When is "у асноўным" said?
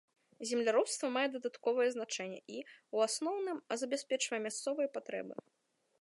2.97-3.57